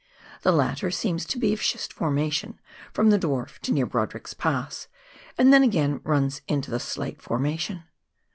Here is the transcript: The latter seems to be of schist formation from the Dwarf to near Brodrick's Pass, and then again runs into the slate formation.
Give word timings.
The 0.41 0.51
latter 0.51 0.89
seems 0.89 1.27
to 1.27 1.37
be 1.37 1.53
of 1.53 1.61
schist 1.61 1.93
formation 1.93 2.59
from 2.91 3.11
the 3.11 3.19
Dwarf 3.19 3.59
to 3.59 3.71
near 3.71 3.85
Brodrick's 3.85 4.33
Pass, 4.33 4.87
and 5.37 5.53
then 5.53 5.61
again 5.61 6.01
runs 6.03 6.41
into 6.47 6.71
the 6.71 6.79
slate 6.79 7.21
formation. 7.21 7.83